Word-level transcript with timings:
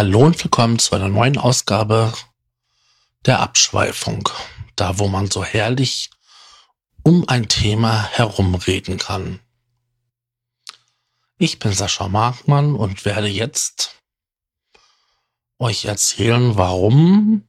Hallo 0.00 0.20
und 0.20 0.42
willkommen 0.42 0.78
zu 0.78 0.94
einer 0.94 1.10
neuen 1.10 1.36
Ausgabe 1.36 2.10
der 3.26 3.40
Abschweifung. 3.40 4.30
Da, 4.74 4.98
wo 4.98 5.08
man 5.08 5.30
so 5.30 5.44
herrlich 5.44 6.08
um 7.02 7.28
ein 7.28 7.50
Thema 7.50 8.04
herumreden 8.04 8.96
kann. 8.96 9.40
Ich 11.36 11.58
bin 11.58 11.74
Sascha 11.74 12.08
Markmann 12.08 12.76
und 12.76 13.04
werde 13.04 13.26
jetzt 13.28 14.00
euch 15.58 15.84
erzählen, 15.84 16.56
warum 16.56 17.46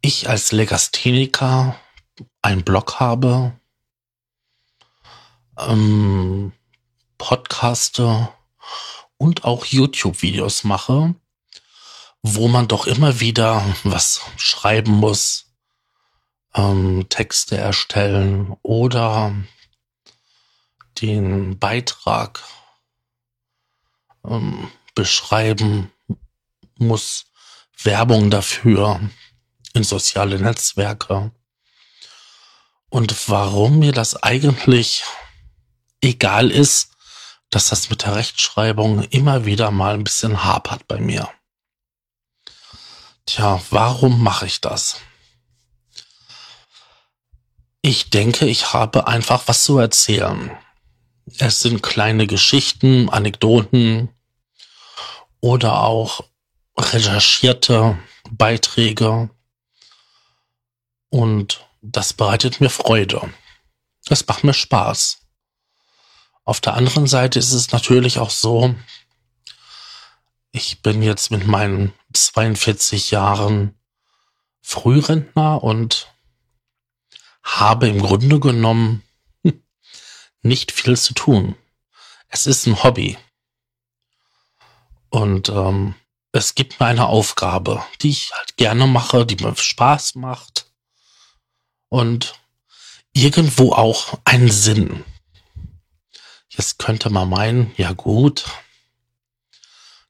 ich 0.00 0.28
als 0.28 0.52
Legastheniker 0.52 1.74
einen 2.40 2.62
Blog 2.62 3.00
habe, 3.00 3.58
ähm, 5.58 6.52
podcaste 7.18 8.32
und 9.18 9.44
auch 9.44 9.66
YouTube-Videos 9.66 10.64
mache, 10.64 11.14
wo 12.22 12.48
man 12.48 12.68
doch 12.68 12.86
immer 12.86 13.20
wieder 13.20 13.64
was 13.84 14.22
schreiben 14.36 14.92
muss, 14.92 15.46
ähm, 16.54 17.08
Texte 17.08 17.56
erstellen 17.56 18.56
oder 18.62 19.34
den 21.00 21.58
Beitrag 21.58 22.42
ähm, 24.24 24.70
beschreiben 24.94 25.92
muss, 26.76 27.26
Werbung 27.82 28.30
dafür 28.30 29.00
in 29.74 29.84
soziale 29.84 30.40
Netzwerke. 30.40 31.30
Und 32.88 33.28
warum 33.28 33.78
mir 33.78 33.92
das 33.92 34.20
eigentlich 34.22 35.04
egal 36.00 36.50
ist, 36.50 36.87
dass 37.50 37.68
das 37.68 37.90
mit 37.90 38.02
der 38.02 38.14
Rechtschreibung 38.14 39.02
immer 39.04 39.44
wieder 39.44 39.70
mal 39.70 39.94
ein 39.94 40.04
bisschen 40.04 40.44
hapert 40.44 40.86
bei 40.86 40.98
mir. 40.98 41.28
Tja, 43.26 43.60
warum 43.70 44.22
mache 44.22 44.46
ich 44.46 44.60
das? 44.60 45.00
Ich 47.82 48.10
denke, 48.10 48.46
ich 48.46 48.72
habe 48.72 49.06
einfach 49.06 49.44
was 49.46 49.62
zu 49.62 49.78
erzählen. 49.78 50.50
Es 51.38 51.60
sind 51.60 51.82
kleine 51.82 52.26
Geschichten, 52.26 53.08
Anekdoten 53.08 54.08
oder 55.40 55.82
auch 55.82 56.24
recherchierte 56.76 57.98
Beiträge. 58.30 59.30
Und 61.10 61.66
das 61.80 62.12
bereitet 62.12 62.60
mir 62.60 62.70
Freude. 62.70 63.32
Das 64.06 64.26
macht 64.26 64.44
mir 64.44 64.54
Spaß. 64.54 65.18
Auf 66.48 66.62
der 66.62 66.72
anderen 66.72 67.06
Seite 67.06 67.38
ist 67.38 67.52
es 67.52 67.72
natürlich 67.72 68.18
auch 68.18 68.30
so, 68.30 68.74
ich 70.50 70.80
bin 70.80 71.02
jetzt 71.02 71.30
mit 71.30 71.46
meinen 71.46 71.92
42 72.14 73.10
Jahren 73.10 73.78
Frührentner 74.62 75.62
und 75.62 76.10
habe 77.42 77.86
im 77.88 78.00
Grunde 78.00 78.40
genommen 78.40 79.02
nicht 80.40 80.72
viel 80.72 80.96
zu 80.96 81.12
tun. 81.12 81.54
Es 82.28 82.46
ist 82.46 82.66
ein 82.66 82.82
Hobby. 82.82 83.18
Und 85.10 85.50
ähm, 85.50 85.96
es 86.32 86.54
gibt 86.54 86.80
mir 86.80 86.86
eine 86.86 87.08
Aufgabe, 87.08 87.84
die 88.00 88.08
ich 88.08 88.32
halt 88.32 88.56
gerne 88.56 88.86
mache, 88.86 89.26
die 89.26 89.36
mir 89.44 89.54
Spaß 89.54 90.14
macht 90.14 90.72
und 91.90 92.40
irgendwo 93.12 93.74
auch 93.74 94.18
einen 94.24 94.50
Sinn. 94.50 95.04
Jetzt 96.58 96.80
könnte 96.80 97.08
man 97.08 97.30
meinen, 97.30 97.72
ja 97.76 97.92
gut, 97.92 98.44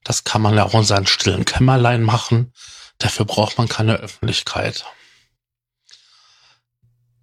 das 0.02 0.24
kann 0.24 0.40
man 0.40 0.56
ja 0.56 0.64
auch 0.64 0.72
in 0.72 0.84
seinem 0.84 1.06
stillen 1.06 1.44
Kämmerlein 1.44 2.02
machen. 2.02 2.54
Dafür 2.96 3.26
braucht 3.26 3.58
man 3.58 3.68
keine 3.68 3.96
Öffentlichkeit. 3.96 4.86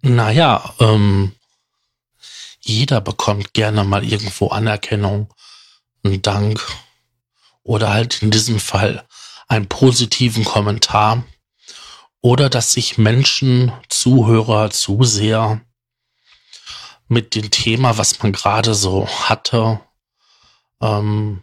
Naja, 0.00 0.72
ähm, 0.78 1.34
jeder 2.60 3.00
bekommt 3.00 3.52
gerne 3.52 3.82
mal 3.82 4.04
irgendwo 4.04 4.48
Anerkennung, 4.48 5.34
einen 6.04 6.22
Dank 6.22 6.64
oder 7.64 7.92
halt 7.92 8.22
in 8.22 8.30
diesem 8.30 8.60
Fall 8.60 9.04
einen 9.48 9.68
positiven 9.68 10.44
Kommentar 10.44 11.24
oder 12.20 12.48
dass 12.48 12.72
sich 12.72 12.96
Menschen, 12.96 13.72
Zuhörer, 13.88 14.70
Zuseher 14.70 15.62
mit 17.08 17.34
dem 17.34 17.50
Thema, 17.50 17.98
was 17.98 18.22
man 18.22 18.32
gerade 18.32 18.74
so 18.74 19.06
hatte, 19.06 19.80
ähm, 20.80 21.42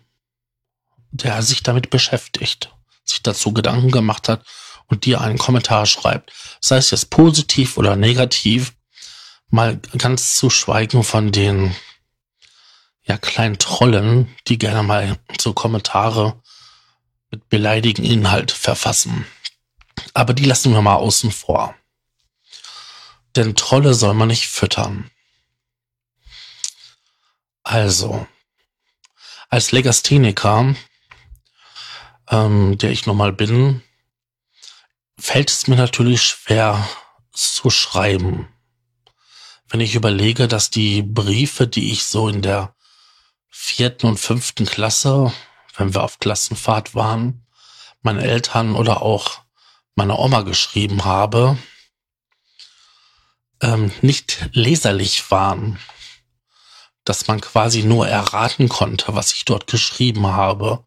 der 1.12 1.41
sich 1.41 1.63
damit 1.63 1.90
beschäftigt, 1.90 2.72
sich 3.03 3.22
dazu 3.24 3.53
Gedanken 3.53 3.91
gemacht 3.91 4.29
hat 4.29 4.46
und 4.88 5.06
dir 5.06 5.22
einen 5.22 5.38
Kommentar 5.38 5.85
schreibt. 5.85 6.31
Sei 6.59 6.78
es 6.78 6.91
jetzt 6.91 7.09
positiv 7.09 7.78
oder 7.78 7.96
negativ, 7.96 8.74
mal 9.50 9.79
ganz 9.97 10.35
zu 10.35 10.50
schweigen 10.50 11.03
von 11.03 11.31
den 11.31 11.75
ja 13.06 13.18
kleinen 13.18 13.59
Trollen, 13.59 14.34
die 14.47 14.57
gerne 14.57 14.84
mal 14.84 15.18
so 15.40 15.53
Kommentare 15.53 16.41
mit 17.30 17.50
beleidigen 17.50 18.03
Inhalt 18.03 18.51
verfassen. 18.51 19.25
Aber 20.13 20.34
die 20.34 20.45
lassen 20.45 20.74
wir 20.74 20.81
mal 20.81 20.95
außen 20.95 21.31
vor. 21.31 21.75
Denn 23.35 23.56
Trolle 23.56 23.94
soll 23.94 24.13
man 24.13 24.28
nicht 24.28 24.47
füttern. 24.47 25.09
Also, 27.63 28.28
als 29.50 29.72
Legastheniker, 29.72 30.75
ähm, 32.29 32.78
der 32.78 32.91
ich 32.91 33.06
nun 33.06 33.16
mal 33.16 33.31
bin, 33.31 33.81
fällt 35.18 35.50
es 35.50 35.68
mir 35.68 35.78
natürlich 35.78 36.24
schwer 36.24 36.88
zu 37.31 37.69
schreiben. 37.69 38.50
Wenn 39.69 39.79
ich 39.79 39.96
überlege, 39.96 40.50
dass 40.50 40.72
die 40.72 41.03
Briefe, 41.03 41.66
die 41.66 41.94
ich 41.94 42.03
so 42.06 42.28
in 42.28 42.41
der 42.41 42.75
vierten 43.50 44.07
und 44.07 44.18
fünften 44.18 44.66
Klasse, 44.66 45.34
wenn 45.78 45.94
wir 45.94 46.03
auf 46.03 46.19
Klassenfahrt 46.19 46.95
waren, 46.95 47.47
meinen 48.01 48.19
Eltern 48.19 48.75
oder 48.75 49.01
auch 49.01 49.40
meiner 49.95 50.19
Oma 50.19 50.41
geschrieben 50.41 51.06
habe, 51.06 51.57
ähm, 53.62 53.94
nicht 54.01 54.50
leserlich 54.51 55.31
waren 55.31 55.80
dass 57.06 57.28
man 57.28 57.41
quasi 57.41 57.84
nur 57.84 58.08
erraten 58.08 58.69
konnte, 58.69 59.16
was 59.16 59.34
ich 59.34 59.46
dort 59.46 59.68
geschrieben 59.68 60.28
habe 60.28 60.86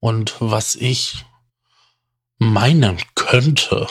und 0.00 0.34
was 0.40 0.74
ich 0.74 1.24
meinen 2.38 3.00
könnte, 3.14 3.86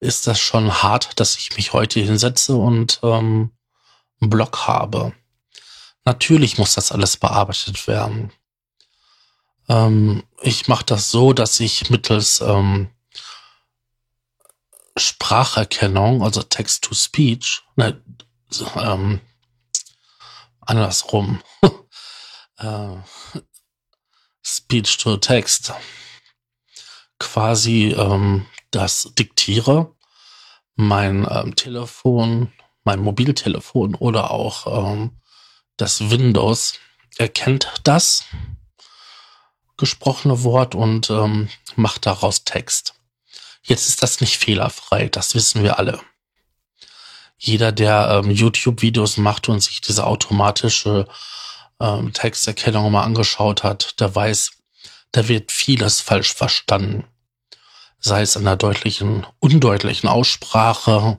ist 0.00 0.26
das 0.26 0.38
schon 0.40 0.82
hart, 0.82 1.18
dass 1.20 1.36
ich 1.36 1.56
mich 1.56 1.72
heute 1.72 2.00
hinsetze 2.00 2.54
und 2.54 3.00
ähm, 3.02 3.52
einen 4.20 4.30
Blog 4.30 4.66
habe. 4.66 5.12
Natürlich 6.04 6.56
muss 6.56 6.74
das 6.74 6.92
alles 6.92 7.16
bearbeitet 7.16 7.86
werden. 7.86 8.32
Ähm, 9.68 10.22
ich 10.40 10.68
mache 10.68 10.84
das 10.84 11.10
so, 11.10 11.32
dass 11.32 11.60
ich 11.60 11.90
mittels 11.90 12.40
ähm, 12.40 12.88
Spracherkennung, 14.96 16.22
also 16.22 16.42
Text-to-Speech, 16.42 17.62
ne, 17.76 18.00
ähm, 18.76 19.20
andersrum. 20.68 21.42
äh, 22.58 22.96
Speech 24.44 24.98
to 24.98 25.16
Text. 25.16 25.72
Quasi 27.18 27.94
ähm, 27.96 28.46
das 28.70 29.12
diktiere. 29.18 29.94
Mein 30.76 31.26
ähm, 31.28 31.56
Telefon, 31.56 32.52
mein 32.84 33.00
Mobiltelefon 33.00 33.94
oder 33.96 34.30
auch 34.30 34.66
ähm, 34.92 35.20
das 35.76 36.10
Windows 36.10 36.78
erkennt 37.16 37.72
das 37.82 38.24
gesprochene 39.76 40.44
Wort 40.44 40.74
und 40.74 41.10
ähm, 41.10 41.48
macht 41.74 42.06
daraus 42.06 42.44
Text. 42.44 42.94
Jetzt 43.62 43.88
ist 43.88 44.02
das 44.02 44.20
nicht 44.20 44.38
fehlerfrei, 44.38 45.08
das 45.08 45.34
wissen 45.34 45.62
wir 45.62 45.78
alle 45.78 46.00
jeder, 47.38 47.72
der 47.72 48.22
ähm, 48.24 48.30
YouTube-Videos 48.30 49.16
macht 49.16 49.48
und 49.48 49.60
sich 49.60 49.80
diese 49.80 50.06
automatische 50.06 51.06
ähm, 51.80 52.12
Texterkennung 52.12 52.90
mal 52.90 53.04
angeschaut 53.04 53.62
hat, 53.62 54.00
der 54.00 54.14
weiß, 54.14 54.50
da 55.12 55.28
wird 55.28 55.52
vieles 55.52 56.00
falsch 56.00 56.34
verstanden. 56.34 57.04
Sei 58.00 58.22
es 58.22 58.36
an 58.36 58.44
der 58.44 58.56
deutlichen, 58.56 59.26
undeutlichen 59.38 60.08
Aussprache, 60.08 61.18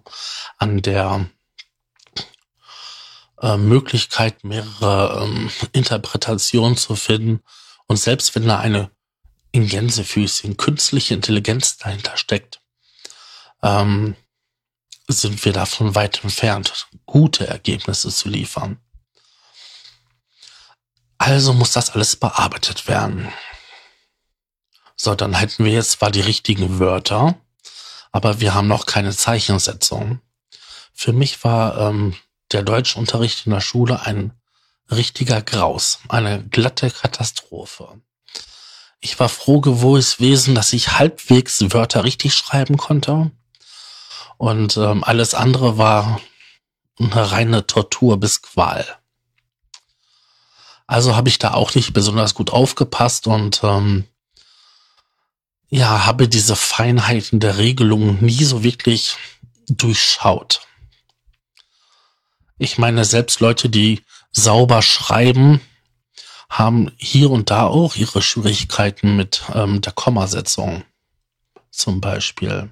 an 0.57 0.81
der 0.81 1.25
äh, 3.41 3.57
Möglichkeit, 3.57 4.43
mehrere 4.43 5.23
ähm, 5.23 5.49
Interpretationen 5.71 6.77
zu 6.77 6.95
finden. 6.95 7.41
Und 7.87 7.97
selbst 7.97 8.35
wenn 8.35 8.47
da 8.47 8.59
eine 8.59 8.91
in 9.51 9.67
Gänsefüßchen 9.67 10.57
künstliche 10.57 11.13
Intelligenz 11.13 11.77
dahinter 11.77 12.17
steckt, 12.17 12.61
ähm, 13.63 14.15
sind 15.09 15.43
wir 15.43 15.53
davon 15.53 15.95
weit 15.95 16.23
entfernt, 16.23 16.87
gute 17.05 17.47
Ergebnisse 17.47 18.09
zu 18.09 18.29
liefern. 18.29 18.79
Also 21.17 21.53
muss 21.53 21.73
das 21.73 21.91
alles 21.91 22.15
bearbeitet 22.15 22.87
werden. 22.87 23.31
So, 24.95 25.15
dann 25.15 25.33
hätten 25.33 25.65
wir 25.65 25.71
jetzt 25.71 25.91
zwar 25.91 26.11
die 26.11 26.21
richtigen 26.21 26.79
Wörter, 26.79 27.35
aber 28.11 28.39
wir 28.39 28.53
haben 28.53 28.67
noch 28.67 28.85
keine 28.85 29.15
Zeichensetzung. 29.15 30.21
Für 30.93 31.13
mich 31.13 31.43
war 31.43 31.77
ähm, 31.77 32.15
der 32.51 32.63
Deutschunterricht 32.63 33.45
in 33.45 33.51
der 33.51 33.61
Schule 33.61 34.01
ein 34.01 34.33
richtiger 34.91 35.41
Graus, 35.41 35.99
eine 36.09 36.43
glatte 36.43 36.89
Katastrophe. 36.89 38.01
Ich 38.99 39.19
war 39.19 39.29
froh 39.29 39.61
gewesen, 39.61 40.55
dass 40.55 40.73
ich 40.73 40.99
halbwegs 40.99 41.61
Wörter 41.73 42.03
richtig 42.03 42.35
schreiben 42.35 42.77
konnte. 42.77 43.31
Und 44.39 44.77
ähm, 44.77 45.03
alles 45.03 45.33
andere 45.33 45.77
war 45.77 46.21
eine 46.97 47.29
reine 47.29 47.67
Tortur 47.67 48.17
bis 48.17 48.41
Qual. 48.41 48.87
Also 50.87 51.17
habe 51.17 51.27
ich 51.27 51.39
da 51.39 51.53
auch 51.53 51.75
nicht 51.75 51.91
besonders 51.91 52.35
gut 52.35 52.49
aufgepasst 52.49 53.27
und 53.27 53.59
ähm, 53.63 54.05
ja, 55.67 56.05
habe 56.05 56.29
diese 56.29 56.55
Feinheiten 56.55 57.41
der 57.41 57.57
Regelung 57.57 58.23
nie 58.23 58.45
so 58.45 58.63
wirklich 58.63 59.17
durchschaut. 59.67 60.61
Ich 62.57 62.77
meine, 62.77 63.03
selbst 63.03 63.41
Leute, 63.41 63.69
die 63.69 64.05
sauber 64.31 64.81
schreiben, 64.81 65.59
haben 66.49 66.93
hier 66.95 67.29
und 67.29 67.49
da 67.49 67.67
auch 67.67 67.97
ihre 67.97 68.21
Schwierigkeiten 68.21 69.17
mit 69.17 69.43
ähm, 69.53 69.81
der 69.81 69.91
Kommasetzung 69.91 70.85
zum 71.71 71.99
Beispiel. 71.99 72.71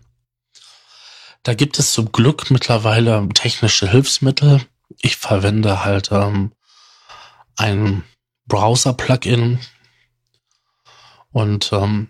Da 1.47 1.53
gibt 1.53 1.79
es 1.79 1.94
zum 1.94 2.11
Glück 2.11 2.51
mittlerweile 2.51 3.25
technische 3.29 3.89
Hilfsmittel. 3.89 4.67
Ich 4.99 5.15
verwende 5.15 5.85
halt 5.85 6.11
ähm, 6.11 6.51
ein 7.55 8.03
Browser-Plugin 8.47 9.57
und 11.31 11.71
ähm, 11.71 12.09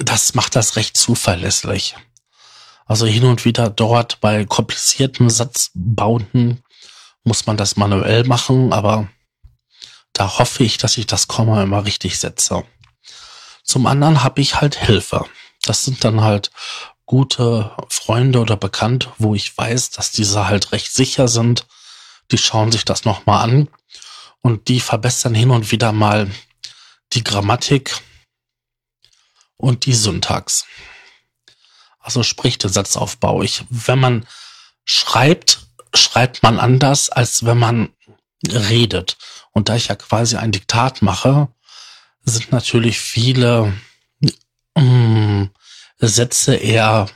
das 0.00 0.32
macht 0.32 0.56
das 0.56 0.76
recht 0.76 0.96
zuverlässig. 0.96 1.94
Also 2.86 3.04
hin 3.04 3.24
und 3.24 3.44
wieder 3.44 3.68
dort 3.68 4.22
bei 4.22 4.46
komplizierten 4.46 5.28
Satzbauten 5.28 6.64
muss 7.24 7.44
man 7.44 7.58
das 7.58 7.76
manuell 7.76 8.24
machen, 8.24 8.72
aber 8.72 9.08
da 10.14 10.38
hoffe 10.38 10.64
ich, 10.64 10.78
dass 10.78 10.96
ich 10.96 11.06
das 11.06 11.28
Komma 11.28 11.62
immer 11.62 11.84
richtig 11.84 12.18
setze. 12.18 12.64
Zum 13.62 13.86
anderen 13.86 14.22
habe 14.24 14.40
ich 14.40 14.58
halt 14.58 14.76
Hilfe. 14.76 15.26
Das 15.60 15.84
sind 15.84 16.02
dann 16.02 16.22
halt 16.22 16.50
gute 17.12 17.76
Freunde 17.90 18.38
oder 18.38 18.56
Bekannte, 18.56 19.12
wo 19.18 19.34
ich 19.34 19.54
weiß, 19.54 19.90
dass 19.90 20.12
diese 20.12 20.46
halt 20.48 20.72
recht 20.72 20.90
sicher 20.90 21.28
sind. 21.28 21.66
Die 22.30 22.38
schauen 22.38 22.72
sich 22.72 22.86
das 22.86 23.04
nochmal 23.04 23.44
an 23.44 23.68
und 24.40 24.68
die 24.68 24.80
verbessern 24.80 25.34
hin 25.34 25.50
und 25.50 25.70
wieder 25.70 25.92
mal 25.92 26.30
die 27.12 27.22
Grammatik 27.22 28.00
und 29.58 29.84
die 29.84 29.92
Syntax. 29.92 30.64
Also 31.98 32.22
sprich 32.22 32.56
den 32.56 32.72
Satzaufbau. 32.72 33.42
Ich, 33.42 33.62
wenn 33.68 34.00
man 34.00 34.26
schreibt, 34.86 35.66
schreibt 35.92 36.42
man 36.42 36.58
anders, 36.58 37.10
als 37.10 37.44
wenn 37.44 37.58
man 37.58 37.90
redet. 38.48 39.18
Und 39.50 39.68
da 39.68 39.76
ich 39.76 39.88
ja 39.88 39.96
quasi 39.96 40.36
ein 40.38 40.50
Diktat 40.50 41.02
mache, 41.02 41.48
sind 42.24 42.52
natürlich 42.52 42.98
viele 42.98 43.74
ähm, 44.76 45.11
Sätze 46.08 46.54
eher, 46.54 47.08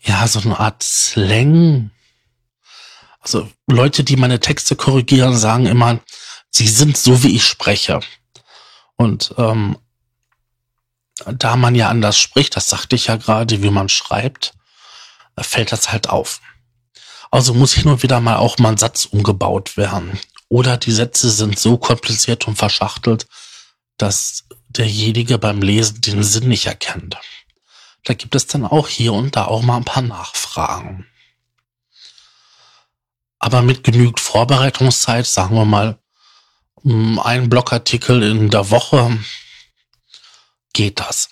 ja, 0.00 0.26
so 0.26 0.40
eine 0.40 0.58
Art 0.58 0.82
Slang. 0.82 1.90
Also 3.20 3.50
Leute, 3.66 4.04
die 4.04 4.16
meine 4.16 4.40
Texte 4.40 4.76
korrigieren, 4.76 5.36
sagen 5.36 5.66
immer, 5.66 6.00
sie 6.50 6.68
sind 6.68 6.96
so, 6.96 7.22
wie 7.22 7.34
ich 7.36 7.44
spreche. 7.44 8.00
Und 8.96 9.34
ähm, 9.38 9.76
da 11.26 11.56
man 11.56 11.74
ja 11.74 11.88
anders 11.88 12.18
spricht, 12.18 12.56
das 12.56 12.68
sagte 12.68 12.96
ich 12.96 13.06
ja 13.06 13.16
gerade, 13.16 13.62
wie 13.62 13.70
man 13.70 13.88
schreibt, 13.88 14.54
fällt 15.38 15.72
das 15.72 15.92
halt 15.92 16.08
auf. 16.08 16.40
Also 17.30 17.54
muss 17.54 17.74
hin 17.74 17.88
und 17.88 18.02
wieder 18.02 18.20
mal 18.20 18.36
auch 18.36 18.58
mal 18.58 18.70
ein 18.70 18.78
Satz 18.78 19.04
umgebaut 19.04 19.76
werden. 19.76 20.18
Oder 20.48 20.76
die 20.76 20.92
Sätze 20.92 21.30
sind 21.30 21.58
so 21.58 21.76
kompliziert 21.76 22.48
und 22.48 22.56
verschachtelt, 22.56 23.26
dass 23.98 24.44
derjenige 24.68 25.38
beim 25.38 25.62
Lesen 25.62 26.00
den 26.00 26.22
Sinn 26.22 26.48
nicht 26.48 26.66
erkennt. 26.66 27.16
Da 28.04 28.14
gibt 28.14 28.34
es 28.34 28.46
dann 28.46 28.64
auch 28.64 28.88
hier 28.88 29.12
und 29.12 29.36
da 29.36 29.46
auch 29.46 29.62
mal 29.62 29.76
ein 29.76 29.84
paar 29.84 30.02
Nachfragen. 30.02 31.06
Aber 33.38 33.62
mit 33.62 33.84
genügend 33.84 34.20
Vorbereitungszeit, 34.20 35.26
sagen 35.26 35.54
wir 35.54 35.64
mal, 35.64 35.98
ein 36.84 37.48
Blogartikel 37.48 38.22
in 38.22 38.50
der 38.50 38.70
Woche, 38.70 39.18
geht 40.72 41.00
das. 41.00 41.30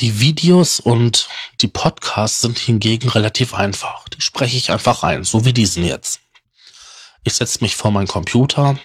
Die 0.00 0.18
Videos 0.20 0.80
und 0.80 1.28
die 1.60 1.68
Podcasts 1.68 2.40
sind 2.40 2.58
hingegen 2.58 3.08
relativ 3.08 3.52
einfach. 3.52 4.08
Die 4.08 4.22
spreche 4.22 4.56
ich 4.56 4.70
einfach 4.70 5.02
ein, 5.02 5.24
so 5.24 5.44
wie 5.44 5.52
diesen 5.52 5.84
jetzt. 5.84 6.20
Ich 7.22 7.34
setze 7.34 7.58
mich 7.60 7.76
vor 7.76 7.90
meinen 7.90 8.08
Computer, 8.08 8.78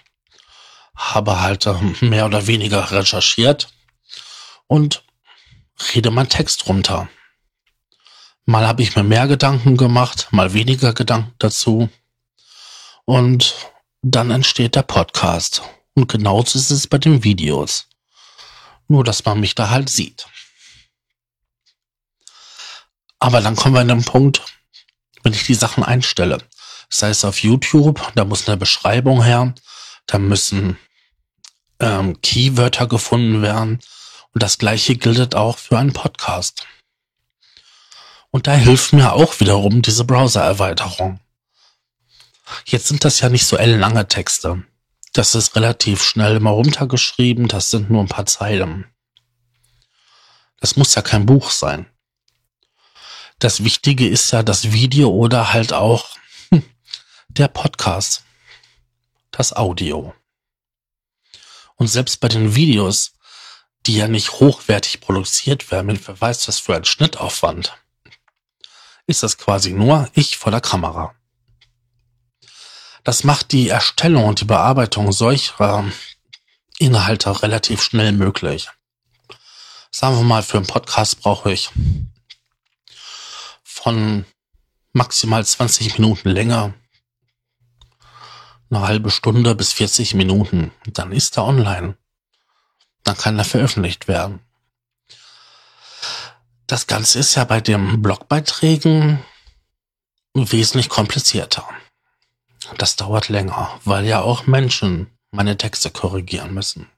habe 0.96 1.42
halt 1.42 1.66
ähm, 1.68 1.96
mehr 2.02 2.26
oder 2.26 2.48
weniger 2.48 2.92
recherchiert 2.92 3.70
und 4.68 5.04
rede 5.94 6.12
meinen 6.12 6.30
Text 6.30 6.68
runter. 6.68 7.10
Mal 8.46 8.68
habe 8.68 8.84
ich 8.84 8.96
mir 8.96 9.04
mehr 9.04 9.28
Gedanken 9.28 9.76
gemacht, 9.76 10.28
mal 10.32 10.54
weniger 10.54 10.94
Gedanken 10.94 11.34
dazu. 11.40 11.90
Und 13.06 13.56
dann 14.02 14.32
entsteht 14.32 14.76
der 14.76 14.84
Podcast. 14.84 15.64
Und 15.96 16.12
genauso 16.12 16.60
ist 16.60 16.70
es 16.70 16.88
bei 16.88 16.98
den 16.98 17.24
Videos. 17.24 17.88
Nur, 18.88 19.04
dass 19.04 19.26
man 19.26 19.40
mich 19.40 19.56
da 19.56 19.70
halt 19.70 19.90
sieht. 19.90 20.28
Aber 23.20 23.42
dann 23.42 23.56
kommen 23.56 23.74
wir 23.74 23.82
an 23.82 23.88
den 23.88 24.06
Punkt, 24.06 24.44
wenn 25.24 25.34
ich 25.34 25.46
die 25.46 25.56
Sachen 25.56 25.84
einstelle. 25.84 26.38
Sei 26.90 27.10
es 27.10 27.26
auf 27.26 27.42
YouTube, 27.42 28.00
da 28.14 28.26
muss 28.26 28.48
eine 28.48 28.58
Beschreibung 28.58 29.24
her, 29.24 29.56
da 30.06 30.20
müssen 30.20 30.78
ähm, 31.80 32.22
Keywörter 32.22 32.88
gefunden 32.88 33.42
werden. 33.42 33.80
Und 34.34 34.44
das 34.44 34.58
gleiche 34.58 34.96
gilt 34.96 35.36
auch 35.36 35.58
für 35.58 35.78
einen 35.78 35.94
Podcast. 35.94 36.68
Und 38.32 38.48
da 38.48 38.54
hilft 38.54 38.92
mir 38.92 39.14
auch 39.14 39.40
wiederum 39.40 39.82
diese 39.82 40.04
Browser-Erweiterung. 40.04 41.20
Jetzt 42.66 42.88
sind 42.88 43.06
das 43.06 43.22
ja 43.22 43.30
nicht 43.30 43.46
so 43.46 43.58
ellenlange 43.58 44.08
Texte. 44.08 44.64
Das 45.14 45.36
ist 45.36 45.56
relativ 45.56 46.04
schnell 46.04 46.36
immer 46.36 46.50
runtergeschrieben, 46.50 47.48
das 47.48 47.72
sind 47.72 47.90
nur 47.90 48.02
ein 48.02 48.10
paar 48.10 48.26
Zeilen. 48.26 48.86
Das 50.60 50.76
muss 50.76 50.96
ja 50.96 51.02
kein 51.02 51.26
Buch 51.26 51.50
sein. 51.50 51.86
Das 53.40 53.64
Wichtige 53.64 54.08
ist 54.08 54.32
ja 54.32 54.44
das 54.44 54.72
Video 54.72 55.10
oder 55.10 55.54
halt 55.54 55.72
auch 55.72 56.18
hm, 56.50 56.64
der 57.30 57.48
Podcast, 57.48 58.24
das 59.32 59.56
Audio. 59.56 60.14
Und 61.76 61.88
selbst 61.88 62.20
bei 62.20 62.28
den 62.28 62.56
Videos, 62.56 63.14
die 63.86 63.98
ja 63.98 64.08
nicht 64.08 64.32
hochwertig 64.34 65.02
produziert 65.02 65.72
werden, 65.72 65.88
mit 65.88 66.08
wer 66.08 66.20
weiß 66.20 66.48
was 66.48 66.60
für 66.60 66.76
ein 66.76 66.86
Schnittaufwand, 66.86 67.76
ist 69.08 69.24
das 69.24 69.38
quasi 69.38 69.72
nur 69.72 70.10
ich 70.14 70.38
vor 70.38 70.52
der 70.52 70.62
Kamera. 70.62 71.16
Das 73.04 73.24
macht 73.24 73.52
die 73.52 73.70
Erstellung 73.70 74.26
und 74.26 74.42
die 74.42 74.46
Bearbeitung 74.46 75.12
solcher 75.12 75.86
Inhalte 76.80 77.44
relativ 77.44 77.84
schnell 77.84 78.12
möglich. 78.12 78.70
Sagen 79.92 80.18
wir 80.18 80.24
mal, 80.24 80.44
für 80.44 80.58
einen 80.58 80.66
Podcast 80.66 81.22
brauche 81.22 81.52
ich 81.52 81.70
von 83.64 84.26
maximal 84.92 85.46
20 85.46 86.00
Minuten 86.00 86.30
länger, 86.30 86.74
eine 88.70 88.82
halbe 88.82 89.12
Stunde 89.12 89.56
bis 89.56 89.74
40 89.74 90.14
Minuten. 90.16 90.72
Dann 90.86 91.12
ist 91.12 91.38
er 91.38 91.46
online. 91.46 91.98
Dann 93.04 93.18
kann 93.18 93.38
er 93.38 93.46
veröffentlicht 93.46 94.08
werden. 94.08 94.40
Das 96.68 96.88
Ganze 96.88 97.20
ist 97.20 97.36
ja 97.36 97.44
bei 97.44 97.62
den 97.62 98.02
Blogbeiträgen 98.02 99.24
wesentlich 100.34 100.90
komplizierter. 100.90 101.68
Das 102.78 102.96
dauert 102.96 103.30
länger, 103.30 103.80
weil 103.86 104.06
ja 104.06 104.22
auch 104.22 104.48
Menschen 104.48 105.16
meine 105.32 105.58
Texte 105.58 105.92
korrigieren 105.92 106.54
müssen. 106.54 106.90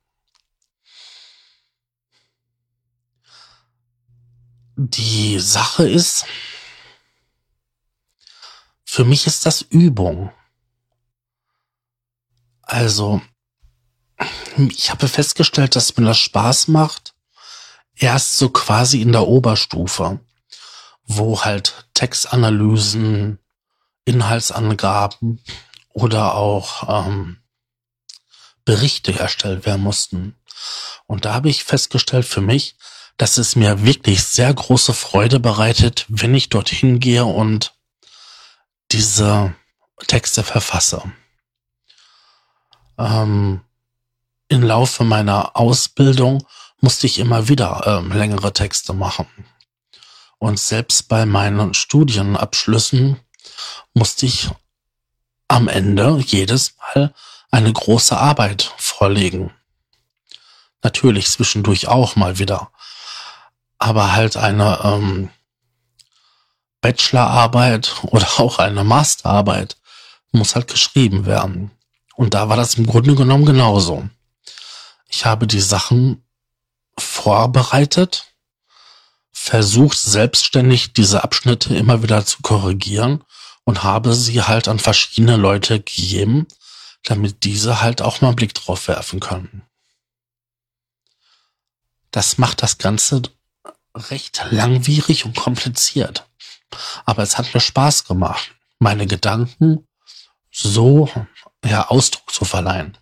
Die 4.77 5.39
Sache 5.39 5.89
ist, 5.89 6.25
für 8.85 9.03
mich 9.03 9.27
ist 9.27 9.45
das 9.45 9.61
Übung. 9.61 10.31
Also, 12.67 13.21
ich 14.57 14.91
habe 14.91 15.07
festgestellt, 15.07 15.75
dass 15.75 15.95
mir 15.95 16.05
das 16.05 16.19
Spaß 16.19 16.67
macht, 16.67 17.13
erst 17.95 18.37
so 18.37 18.49
quasi 18.49 19.01
in 19.01 19.13
der 19.13 19.25
Oberstufe, 19.25 20.19
wo 21.03 21.41
halt 21.41 21.87
Textanalysen, 21.93 23.39
Inhaltsangaben 24.03 25.41
oder 25.89 26.35
auch 26.35 27.07
ähm, 27.07 27.37
Berichte 28.65 29.17
erstellt 29.17 29.65
werden 29.65 29.81
mussten. 29.81 30.35
Und 31.05 31.23
da 31.23 31.33
habe 31.33 31.49
ich 31.49 31.63
festgestellt 31.63 32.25
für 32.25 32.41
mich, 32.41 32.75
dass 33.15 33.37
es 33.37 33.55
mir 33.55 33.85
wirklich 33.85 34.23
sehr 34.23 34.53
große 34.53 34.93
Freude 34.93 35.39
bereitet, 35.39 36.05
wenn 36.09 36.35
ich 36.35 36.49
dorthin 36.49 36.99
gehe 36.99 37.25
und 37.25 37.73
diese 38.91 39.55
Texte 40.07 40.43
verfasse. 40.43 41.01
Ähm, 42.97 43.61
Im 44.49 44.63
Laufe 44.63 45.03
meiner 45.03 45.55
Ausbildung 45.55 46.45
musste 46.79 47.07
ich 47.07 47.19
immer 47.19 47.47
wieder 47.47 47.83
ähm, 47.85 48.11
längere 48.11 48.53
Texte 48.53 48.93
machen. 48.93 49.27
Und 50.39 50.59
selbst 50.59 51.07
bei 51.07 51.25
meinen 51.25 51.73
Studienabschlüssen 51.73 53.19
musste 53.93 54.25
ich 54.25 54.49
am 55.47 55.67
Ende 55.67 56.17
jedes 56.19 56.75
Mal 56.77 57.13
eine 57.49 57.71
große 57.71 58.15
Arbeit 58.17 58.73
vorlegen. 58.77 59.51
Natürlich 60.83 61.29
zwischendurch 61.29 61.87
auch 61.87 62.15
mal 62.15 62.37
wieder. 62.37 62.71
Aber 63.79 64.13
halt 64.13 64.37
eine 64.37 64.79
ähm, 64.83 65.29
Bachelorarbeit 66.81 67.95
oder 68.03 68.27
auch 68.37 68.59
eine 68.59 68.83
Masterarbeit 68.83 69.77
muss 70.31 70.55
halt 70.55 70.67
geschrieben 70.67 71.25
werden. 71.25 71.71
Und 72.17 72.33
da 72.33 72.49
war 72.49 72.57
das 72.57 72.73
im 72.73 72.87
Grunde 72.87 73.13
genommen 73.13 73.45
genauso. 73.45 74.09
Ich 75.07 75.25
habe 75.25 75.45
die 75.45 75.61
Sachen 75.61 76.25
vorbereitet, 76.97 78.33
versucht 79.31 79.99
selbstständig 79.99 80.93
diese 80.93 81.23
Abschnitte 81.23 81.75
immer 81.75 82.01
wieder 82.01 82.25
zu 82.25 82.41
korrigieren 82.41 83.23
und 83.65 83.83
habe 83.83 84.15
sie 84.15 84.41
halt 84.41 84.67
an 84.67 84.79
verschiedene 84.79 85.37
Leute 85.37 85.79
gegeben, 85.79 86.47
damit 87.03 87.43
diese 87.43 87.81
halt 87.81 88.01
auch 88.01 88.19
mal 88.19 88.29
einen 88.29 88.35
Blick 88.35 88.55
drauf 88.55 88.87
werfen 88.87 89.19
können. 89.19 89.61
Das 92.09 92.39
macht 92.39 92.63
das 92.63 92.79
Ganze 92.79 93.21
recht 93.93 94.43
langwierig 94.49 95.23
und 95.25 95.37
kompliziert. 95.37 96.27
Aber 97.05 97.21
es 97.21 97.37
hat 97.37 97.53
mir 97.53 97.59
Spaß 97.59 98.05
gemacht, 98.05 98.55
meine 98.79 99.05
Gedanken 99.05 99.87
so 100.49 101.11
ja, 101.65 101.87
Ausdruck 101.87 102.31
zu 102.31 102.45
verleihen 102.45 102.97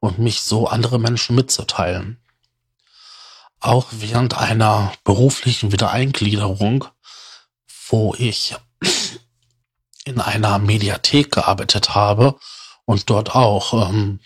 und 0.00 0.18
mich 0.18 0.42
so 0.42 0.66
andere 0.66 0.98
Menschen 0.98 1.36
mitzuteilen. 1.36 2.18
Auch 3.60 3.86
während 3.92 4.36
einer 4.36 4.92
beruflichen 5.04 5.70
Wiedereingliederung, 5.70 6.86
wo 7.88 8.14
ich 8.18 8.56
in 10.04 10.20
einer 10.20 10.58
Mediathek 10.58 11.30
gearbeitet 11.30 11.94
habe 11.94 12.36
und 12.84 13.08
dort 13.08 13.34
auch 13.34 13.88
ähm, 13.88 14.18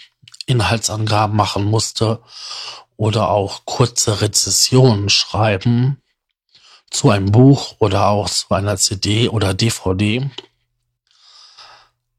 Inhaltsangaben 0.46 1.36
machen 1.36 1.64
musste 1.64 2.22
oder 2.96 3.28
auch 3.28 3.66
kurze 3.66 4.20
Rezessionen 4.22 5.10
schreiben 5.10 6.02
zu 6.90 7.10
einem 7.10 7.30
Buch 7.30 7.76
oder 7.78 8.08
auch 8.08 8.30
zu 8.30 8.54
einer 8.54 8.76
CD 8.76 9.28
oder 9.28 9.52
DVD, 9.52 10.30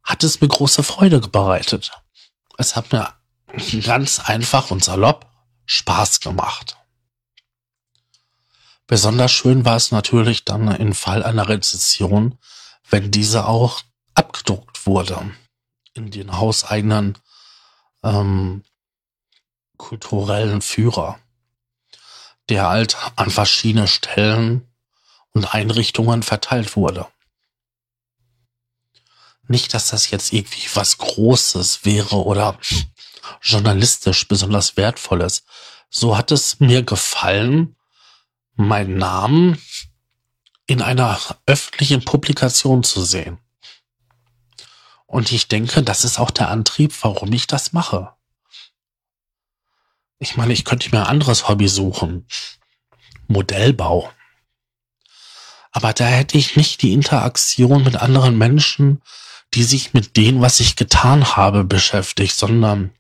hat 0.08 0.24
es 0.24 0.40
mir 0.40 0.48
große 0.48 0.84
Freude 0.84 1.20
bereitet. 1.20 1.92
Es 2.58 2.76
hat 2.76 2.92
mir 2.94 3.14
ganz 3.84 4.20
einfach 4.22 4.72
und 4.72 4.84
salopp 4.84 5.30
Spaß 5.66 6.22
gemacht. 6.22 6.78
Besonders 8.88 9.34
schön 9.34 9.66
war 9.66 9.76
es 9.76 9.92
natürlich 9.92 10.46
dann 10.46 10.74
im 10.74 10.94
Fall 10.94 11.24
einer 11.24 11.50
Rezession, 11.50 12.40
wenn 12.90 13.12
diese 13.12 13.46
auch 13.48 13.82
abgedruckt 14.16 14.86
wurde 14.88 15.30
in 15.94 16.10
den 16.10 16.38
hauseigenen 16.38 17.18
ähm, 18.02 18.64
kulturellen 19.76 20.62
Führer, 20.62 21.20
der 22.48 22.68
halt 22.68 22.96
an 23.18 23.30
verschiedene 23.30 23.90
Stellen 23.90 24.74
und 25.34 25.54
Einrichtungen 25.54 26.24
verteilt 26.24 26.78
wurde. 26.78 27.08
Nicht, 29.48 29.74
dass 29.74 29.90
das 29.90 30.10
jetzt 30.10 30.34
irgendwie 30.34 30.68
was 30.74 30.98
Großes 30.98 31.86
wäre 31.86 32.24
oder 32.24 32.58
journalistisch 33.42 34.28
besonders 34.28 34.78
Wertvolles. 34.78 35.44
So 35.90 36.18
hat 36.18 36.32
es 36.32 36.60
mir 36.60 36.84
gefallen, 36.84 37.76
meinen 38.56 38.98
Namen 38.98 39.62
in 40.66 40.82
einer 40.82 41.20
öffentlichen 41.46 42.04
Publikation 42.04 42.84
zu 42.84 43.04
sehen. 43.04 43.38
Und 45.06 45.32
ich 45.32 45.48
denke, 45.48 45.82
das 45.84 46.04
ist 46.04 46.20
auch 46.20 46.32
der 46.32 46.50
Antrieb, 46.50 46.94
warum 47.02 47.32
ich 47.32 47.48
das 47.48 47.72
mache. 47.72 48.14
Ich 50.20 50.36
meine, 50.36 50.52
ich 50.52 50.66
könnte 50.66 50.90
mir 50.92 51.04
ein 51.04 51.08
anderes 51.08 51.48
Hobby 51.48 51.70
suchen. 51.70 52.28
Modellbau. 53.28 54.12
Aber 55.72 55.94
da 55.94 56.06
hätte 56.06 56.38
ich 56.38 56.58
nicht 56.58 56.82
die 56.82 56.92
Interaktion 56.92 57.84
mit 57.84 57.96
anderen 57.96 58.38
Menschen, 58.38 59.02
die 59.54 59.64
sich 59.64 59.94
mit 59.94 60.18
dem, 60.18 60.42
was 60.42 60.60
ich 60.60 60.76
getan 60.76 61.36
habe, 61.36 61.64
beschäftigt, 61.64 62.36
sondern 62.36 62.92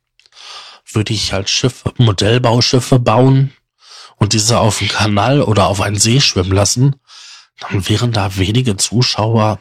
würde 0.92 1.14
ich 1.14 1.34
halt 1.34 1.50
Schiffe, 1.50 1.94
Modellbauschiffe 1.98 3.00
bauen 3.00 3.54
und 4.16 4.34
diese 4.34 4.60
auf 4.60 4.80
den 4.80 4.88
Kanal 4.88 5.42
oder 5.42 5.68
auf 5.68 5.82
einen 5.82 6.00
See 6.00 6.22
schwimmen 6.22 6.52
lassen, 6.52 6.96
dann 7.60 7.88
wären 7.90 8.12
da 8.12 8.38
wenige 8.38 8.78
Zuschauer, 8.78 9.60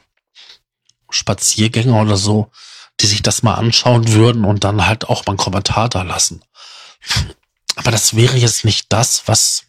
Spaziergänger 1.11 2.01
oder 2.01 2.17
so, 2.17 2.51
die 3.01 3.07
sich 3.07 3.23
das 3.23 3.43
mal 3.43 3.55
anschauen 3.55 4.13
würden 4.13 4.45
und 4.45 4.65
dann 4.65 4.87
halt 4.87 5.09
auch 5.09 5.27
mal 5.27 5.33
einen 5.33 5.39
Kommentar 5.39 5.89
da 5.89 6.03
lassen. 6.03 6.43
Aber 7.77 7.91
das 7.91 8.17
wäre 8.17 8.37
jetzt 8.37 8.65
nicht 8.65 8.93
das, 8.93 9.29
was 9.29 9.65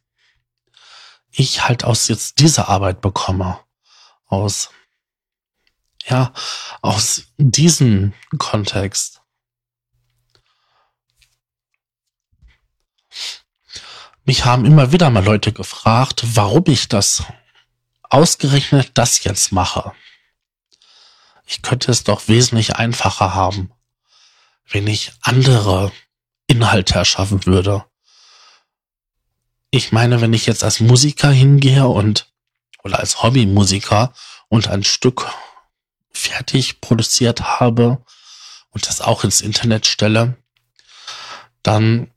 ich 1.31 1.67
halt 1.67 1.83
aus 1.83 2.07
jetzt 2.07 2.39
dieser 2.39 2.69
Arbeit 2.69 3.01
bekomme. 3.01 3.59
Aus, 4.27 4.69
ja, 6.09 6.33
aus 6.81 7.23
diesem 7.37 8.13
Kontext. 8.37 9.21
Mich 14.23 14.45
haben 14.45 14.65
immer 14.65 14.91
wieder 14.91 15.09
mal 15.09 15.23
Leute 15.23 15.53
gefragt, 15.53 16.23
warum 16.35 16.63
ich 16.67 16.87
das 16.87 17.23
ausgerechnet 18.03 18.91
das 18.95 19.23
jetzt 19.23 19.51
mache. 19.51 19.93
Ich 21.45 21.61
könnte 21.61 21.91
es 21.91 22.03
doch 22.03 22.27
wesentlich 22.27 22.75
einfacher 22.75 23.33
haben, 23.33 23.71
wenn 24.69 24.87
ich 24.87 25.13
andere 25.21 25.91
Inhalte 26.47 26.95
erschaffen 26.95 27.45
würde. 27.45 27.85
Ich 29.71 29.91
meine, 29.91 30.21
wenn 30.21 30.33
ich 30.33 30.45
jetzt 30.45 30.63
als 30.63 30.79
Musiker 30.79 31.29
hingehe 31.29 31.87
und 31.87 32.31
oder 32.83 32.99
als 32.99 33.23
Hobbymusiker 33.23 34.13
und 34.49 34.67
ein 34.67 34.83
Stück 34.83 35.29
fertig 36.11 36.81
produziert 36.81 37.59
habe 37.59 38.03
und 38.69 38.87
das 38.87 39.01
auch 39.01 39.23
ins 39.23 39.41
Internet 39.41 39.85
stelle, 39.85 40.37
dann 41.63 42.11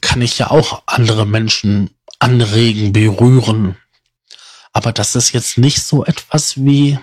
kann 0.00 0.22
ich 0.22 0.38
ja 0.38 0.50
auch 0.50 0.82
andere 0.86 1.26
Menschen 1.26 1.90
anregen, 2.18 2.92
berühren, 2.92 3.76
aber 4.72 4.92
das 4.92 5.16
ist 5.16 5.32
jetzt 5.32 5.58
nicht 5.58 5.82
so 5.82 6.04
etwas 6.04 6.56
wie, 6.56 6.98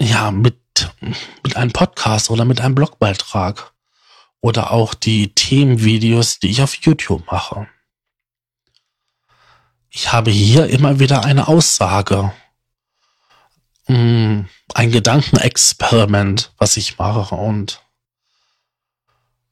ja, 0.00 0.30
mit, 0.30 0.58
mit 1.42 1.56
einem 1.56 1.72
Podcast 1.72 2.30
oder 2.30 2.44
mit 2.44 2.60
einem 2.60 2.74
Blogbeitrag 2.74 3.72
oder 4.40 4.70
auch 4.72 4.94
die 4.94 5.34
Themenvideos, 5.34 6.38
die 6.38 6.50
ich 6.50 6.62
auf 6.62 6.74
YouTube 6.74 7.30
mache. 7.30 7.68
Ich 9.90 10.12
habe 10.12 10.30
hier 10.30 10.68
immer 10.68 10.98
wieder 10.98 11.24
eine 11.24 11.48
Aussage, 11.48 12.32
hm, 13.86 14.48
ein 14.74 14.90
Gedankenexperiment, 14.90 16.52
was 16.58 16.76
ich 16.76 16.98
mache 16.98 17.34
und 17.34 17.82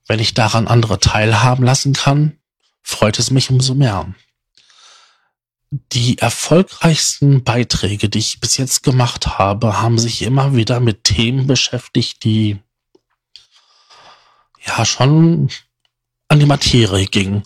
wenn 0.06 0.18
ich 0.18 0.34
daran 0.34 0.66
andere 0.66 0.98
teilhaben 0.98 1.64
lassen 1.64 1.92
kann, 1.92 2.38
freut 2.82 3.18
es 3.18 3.30
mich 3.30 3.50
umso 3.50 3.74
mehr 3.74 4.06
die 5.70 6.18
erfolgreichsten 6.18 7.44
Beiträge, 7.44 8.08
die 8.08 8.18
ich 8.18 8.40
bis 8.40 8.56
jetzt 8.56 8.82
gemacht 8.82 9.38
habe, 9.38 9.80
haben 9.80 9.98
sich 9.98 10.22
immer 10.22 10.56
wieder 10.56 10.80
mit 10.80 11.04
Themen 11.04 11.46
beschäftigt, 11.46 12.24
die 12.24 12.58
ja 14.66 14.84
schon 14.84 15.48
an 16.28 16.40
die 16.40 16.46
Materie 16.46 17.06
gingen. 17.06 17.44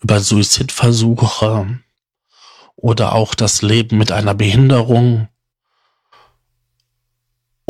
Über 0.00 0.20
Suizidversuche 0.20 1.80
oder 2.76 3.14
auch 3.14 3.34
das 3.34 3.62
Leben 3.62 3.98
mit 3.98 4.10
einer 4.10 4.34
Behinderung 4.34 5.28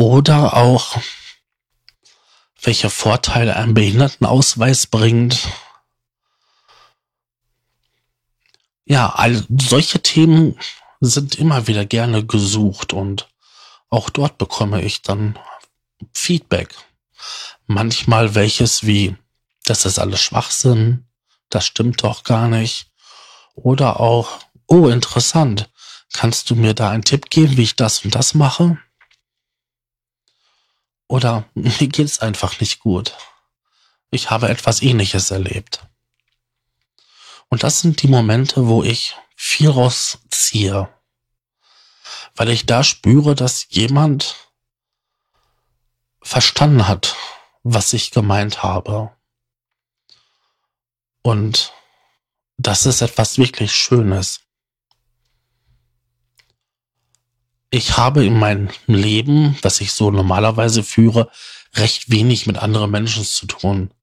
oder 0.03 0.55
auch 0.55 0.99
welche 2.61 2.91
Vorteile 2.91 3.57
ein 3.57 3.75
Behindertenausweis 3.75 4.87
bringt 4.87 5.39
ja, 8.85 9.09
all 9.09 9.45
solche 9.49 10.03
Themen 10.03 10.59
sind 11.01 11.37
immer 11.37 11.67
wieder 11.67 11.87
gerne 11.87 12.25
gesucht 12.25 12.93
und 12.93 13.29
auch 13.89 14.11
dort 14.11 14.39
bekomme 14.39 14.83
ich 14.83 15.03
dann 15.03 15.39
Feedback. 16.13 16.75
Manchmal 17.67 18.35
welches 18.35 18.87
wie, 18.87 19.17
das 19.65 19.85
ist 19.85 19.99
alles 19.99 20.21
Schwachsinn, 20.21 21.07
das 21.49 21.65
stimmt 21.67 22.03
doch 22.03 22.25
gar 22.25 22.49
nicht. 22.49 22.87
Oder 23.55 24.01
auch, 24.01 24.41
oh, 24.67 24.89
interessant, 24.89 25.71
kannst 26.13 26.51
du 26.51 26.57
mir 26.57 26.75
da 26.75 26.91
einen 26.91 27.05
Tipp 27.05 27.31
geben, 27.31 27.57
wie 27.57 27.63
ich 27.63 27.77
das 27.77 28.05
und 28.05 28.15
das 28.15 28.35
mache? 28.35 28.79
Oder 31.13 31.45
mir 31.53 31.89
geht's 31.89 32.21
einfach 32.21 32.59
nicht 32.59 32.81
gut. 32.81 33.15
Ich 34.11 34.31
habe 34.31 34.49
etwas 34.49 34.81
ähnliches 34.81 35.31
erlebt. 35.31 35.87
Und 37.51 37.65
das 37.65 37.81
sind 37.81 38.01
die 38.01 38.09
Momente, 38.09 38.67
wo 38.67 38.83
ich 38.83 39.15
viel 39.37 39.69
rausziehe. 39.69 40.89
Weil 42.35 42.49
ich 42.49 42.65
da 42.65 42.83
spüre, 42.83 43.35
dass 43.35 43.67
jemand 43.69 44.37
verstanden 46.23 46.89
hat, 46.89 47.15
was 47.63 47.93
ich 47.93 48.11
gemeint 48.11 48.63
habe. 48.63 49.15
Und 51.21 51.75
das 52.57 52.87
ist 52.87 53.03
etwas 53.03 53.37
wirklich 53.37 53.75
Schönes. 53.75 54.41
Ich 57.75 57.97
habe 57.97 58.23
in 58.23 58.39
meinem 58.39 58.69
Leben, 58.87 59.57
was 59.63 59.81
ich 59.81 59.95
so 59.95 60.11
normalerweise 60.11 60.83
führe, 60.83 61.31
recht 61.75 62.11
wenig 62.11 62.47
mit 62.47 62.59
anderen 62.59 62.91
Menschen 62.91 63.25
zu 63.25 63.47
tun. 63.47 63.95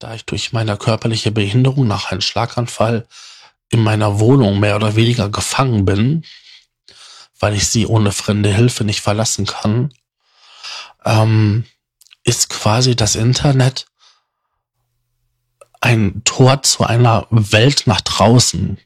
Da 0.00 0.16
ich 0.16 0.24
durch 0.24 0.52
meine 0.52 0.76
körperliche 0.76 1.30
Behinderung 1.30 1.86
nach 1.86 2.10
einem 2.10 2.20
Schlaganfall 2.20 3.06
in 3.68 3.84
meiner 3.84 4.18
Wohnung 4.18 4.58
mehr 4.58 4.74
oder 4.74 4.96
weniger 4.96 5.28
gefangen 5.28 5.84
bin, 5.84 6.24
weil 7.38 7.54
ich 7.54 7.68
sie 7.68 7.86
ohne 7.86 8.10
fremde 8.10 8.52
Hilfe 8.52 8.82
nicht 8.82 9.00
verlassen 9.00 9.46
kann, 9.46 9.94
ähm, 11.04 11.66
ist 12.24 12.50
quasi 12.50 12.96
das 12.96 13.14
Internet 13.14 13.86
ein 15.80 16.22
Tor 16.24 16.64
zu 16.64 16.82
einer 16.82 17.28
Welt 17.30 17.84
nach 17.86 18.00
draußen. 18.00 18.76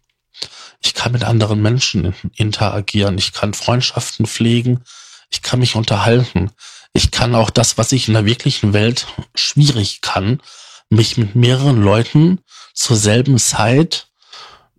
Ich 0.81 0.95
kann 0.95 1.13
mit 1.13 1.25
anderen 1.25 1.61
Menschen 1.61 2.15
interagieren, 2.37 3.19
ich 3.19 3.33
kann 3.33 3.55
Freundschaften 3.55 4.27
pflegen, 4.27 4.85
ich 5.31 5.43
kann 5.43 5.61
mich 5.61 5.75
unterhalten. 5.75 6.51
Ich 6.93 7.11
kann 7.11 7.35
auch 7.35 7.51
das, 7.51 7.79
was 7.79 7.93
ich 7.93 8.09
in 8.09 8.15
der 8.15 8.25
wirklichen 8.25 8.73
Welt 8.73 9.07
schwierig 9.35 10.01
kann, 10.01 10.41
mich 10.89 11.17
mit 11.17 11.35
mehreren 11.35 11.83
Leuten 11.83 12.41
zur 12.75 12.97
selben 12.97 13.39
Zeit 13.39 14.09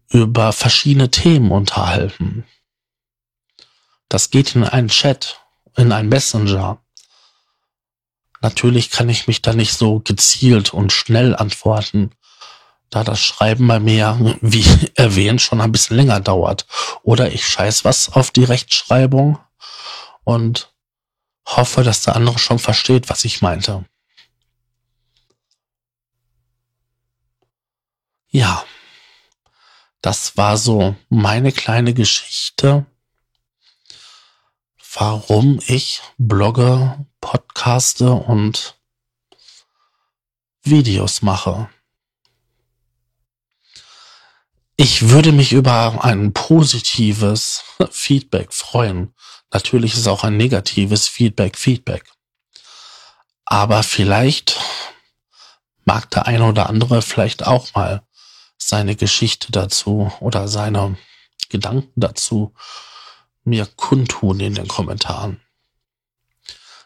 über 0.09 0.51
verschiedene 0.53 1.11
Themen 1.11 1.51
unterhalten. 1.51 2.45
Das 4.07 4.31
geht 4.31 4.55
in 4.55 4.63
einen 4.63 4.87
Chat, 4.87 5.39
in 5.77 5.91
einen 5.91 6.09
Messenger. 6.09 6.81
Natürlich 8.41 8.89
kann 8.89 9.07
ich 9.09 9.27
mich 9.27 9.41
da 9.41 9.53
nicht 9.53 9.73
so 9.73 9.99
gezielt 9.99 10.73
und 10.73 10.91
schnell 10.91 11.35
antworten, 11.35 12.11
da 12.89 13.03
das 13.03 13.19
Schreiben 13.19 13.67
bei 13.67 13.79
mir, 13.79 14.37
wie 14.41 14.65
erwähnt, 14.95 15.41
schon 15.41 15.61
ein 15.61 15.71
bisschen 15.71 15.97
länger 15.97 16.19
dauert. 16.19 16.65
Oder 17.03 17.31
ich 17.31 17.47
scheiß 17.47 17.85
was 17.85 18.09
auf 18.13 18.31
die 18.31 18.43
Rechtschreibung 18.43 19.39
und 20.23 20.73
hoffe, 21.45 21.83
dass 21.83 22.03
der 22.03 22.15
andere 22.15 22.39
schon 22.39 22.59
versteht, 22.59 23.09
was 23.09 23.25
ich 23.25 23.41
meinte. 23.41 23.85
Ja, 28.31 28.63
das 30.01 30.37
war 30.37 30.57
so 30.57 30.95
meine 31.09 31.51
kleine 31.51 31.93
Geschichte, 31.93 32.85
warum 34.93 35.59
ich 35.65 36.01
blogge, 36.17 37.05
podcaste 37.21 38.11
und 38.11 38.79
Videos 40.61 41.21
mache. 41.21 41.69
Ich 44.81 45.09
würde 45.09 45.33
mich 45.33 45.51
über 45.51 46.05
ein 46.05 46.31
positives 46.31 47.65
Feedback 47.91 48.53
freuen. 48.53 49.13
Natürlich 49.51 49.93
ist 49.95 50.07
auch 50.07 50.23
ein 50.23 50.37
negatives 50.37 51.09
Feedback 51.09 51.57
Feedback. 51.57 52.09
Aber 53.43 53.83
vielleicht 53.83 54.57
mag 55.83 56.09
der 56.11 56.27
eine 56.27 56.45
oder 56.45 56.69
andere 56.69 57.01
vielleicht 57.01 57.45
auch 57.45 57.73
mal 57.73 58.03
seine 58.57 58.95
Geschichte 58.95 59.51
dazu 59.51 60.13
oder 60.21 60.47
seine 60.47 60.97
Gedanken 61.49 61.99
dazu 61.99 62.53
mir 63.43 63.65
kundtun 63.65 64.39
in 64.39 64.55
den 64.55 64.69
Kommentaren. 64.69 65.41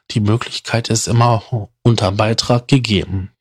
Die 0.09 0.19
Möglichkeit 0.19 0.89
ist 0.89 1.07
immer 1.07 1.69
unter 1.83 2.11
Beitrag 2.11 2.67
gegeben. 2.67 3.32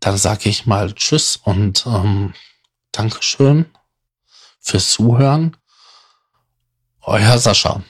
Dann 0.00 0.16
sage 0.16 0.48
ich 0.48 0.66
mal 0.66 0.92
Tschüss 0.92 1.36
und 1.36 1.86
ähm, 1.86 2.34
Dankeschön 2.92 3.66
fürs 4.60 4.90
Zuhören. 4.90 5.56
Euer 7.02 7.38
Sascha. 7.38 7.82